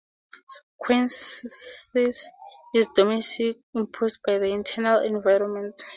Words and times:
"Quiescence" 0.79 1.91
is 2.73 2.87
dormancy 2.95 3.61
imposed 3.75 4.21
by 4.25 4.39
the 4.39 4.51
external 4.51 4.99
environment. 5.01 5.83